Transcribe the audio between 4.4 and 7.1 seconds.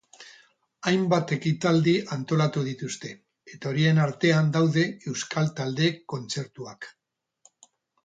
daude euskal taldeek kontzertuak.